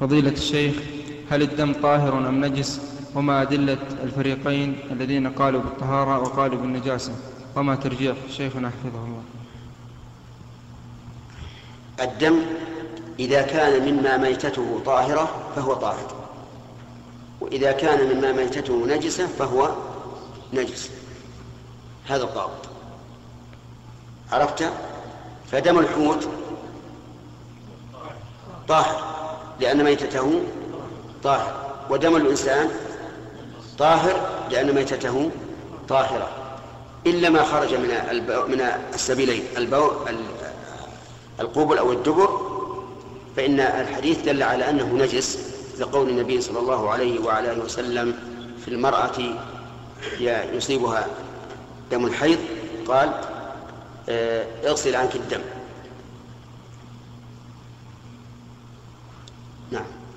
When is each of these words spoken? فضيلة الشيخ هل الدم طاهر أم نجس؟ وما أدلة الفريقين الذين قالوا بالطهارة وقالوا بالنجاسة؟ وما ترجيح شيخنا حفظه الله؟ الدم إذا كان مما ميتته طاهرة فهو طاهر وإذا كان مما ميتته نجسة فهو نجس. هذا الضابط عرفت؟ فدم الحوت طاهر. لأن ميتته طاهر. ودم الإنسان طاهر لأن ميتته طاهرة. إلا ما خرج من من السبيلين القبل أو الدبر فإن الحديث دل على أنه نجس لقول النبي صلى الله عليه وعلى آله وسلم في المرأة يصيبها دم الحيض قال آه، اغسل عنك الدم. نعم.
فضيلة 0.00 0.30
الشيخ 0.30 0.74
هل 1.30 1.42
الدم 1.42 1.72
طاهر 1.82 2.18
أم 2.18 2.44
نجس؟ 2.44 2.80
وما 3.14 3.42
أدلة 3.42 3.78
الفريقين 4.02 4.78
الذين 4.90 5.28
قالوا 5.28 5.62
بالطهارة 5.62 6.18
وقالوا 6.18 6.58
بالنجاسة؟ 6.58 7.12
وما 7.56 7.74
ترجيح 7.74 8.16
شيخنا 8.30 8.70
حفظه 8.70 9.04
الله؟ 9.04 9.22
الدم 12.00 12.40
إذا 13.18 13.42
كان 13.42 13.92
مما 13.92 14.16
ميتته 14.16 14.80
طاهرة 14.86 15.28
فهو 15.56 15.74
طاهر 15.74 16.14
وإذا 17.40 17.72
كان 17.72 18.16
مما 18.16 18.32
ميتته 18.32 18.86
نجسة 18.86 19.26
فهو 19.26 19.70
نجس. 20.52 20.90
هذا 22.08 22.24
الضابط 22.24 22.68
عرفت؟ 24.32 24.72
فدم 25.50 25.78
الحوت 25.78 26.28
طاهر. 28.68 29.13
لأن 29.60 29.84
ميتته 29.84 30.40
طاهر. 31.24 31.74
ودم 31.90 32.16
الإنسان 32.16 32.70
طاهر 33.78 34.28
لأن 34.50 34.74
ميتته 34.74 35.30
طاهرة. 35.88 36.28
إلا 37.06 37.30
ما 37.30 37.42
خرج 37.44 37.74
من 37.74 37.88
من 38.48 38.60
السبيلين 38.94 39.44
القبل 41.40 41.78
أو 41.78 41.92
الدبر 41.92 42.40
فإن 43.36 43.60
الحديث 43.60 44.20
دل 44.20 44.42
على 44.42 44.70
أنه 44.70 44.86
نجس 44.86 45.38
لقول 45.78 46.08
النبي 46.08 46.40
صلى 46.40 46.58
الله 46.58 46.90
عليه 46.90 47.20
وعلى 47.20 47.52
آله 47.52 47.64
وسلم 47.64 48.14
في 48.64 48.68
المرأة 48.68 49.12
يصيبها 50.54 51.06
دم 51.90 52.06
الحيض 52.06 52.38
قال 52.88 53.20
آه، 54.08 54.46
اغسل 54.66 54.96
عنك 54.96 55.16
الدم. 55.16 55.40
نعم. 59.72 60.13